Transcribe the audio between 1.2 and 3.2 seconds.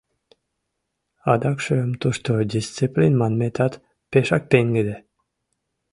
Адакшым тушто дисциплин